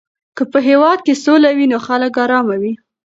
که 0.37 0.43
په 0.51 0.59
هېواد 0.67 0.99
کې 1.05 1.13
سوله 1.23 1.49
وي 1.57 1.65
نو 1.71 1.77
خلک 1.87 2.13
آرامه 2.23 2.55
وي. 2.61 2.73